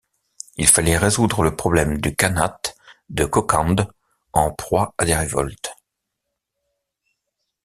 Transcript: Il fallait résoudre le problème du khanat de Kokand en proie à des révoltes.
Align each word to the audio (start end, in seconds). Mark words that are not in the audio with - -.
Il 0.57 0.65
fallait 0.67 0.97
résoudre 0.97 1.43
le 1.43 1.55
problème 1.55 1.99
du 2.01 2.15
khanat 2.15 2.59
de 3.09 3.23
Kokand 3.23 3.75
en 4.33 4.51
proie 4.51 4.95
à 4.97 5.05
des 5.05 5.13
révoltes. 5.15 5.75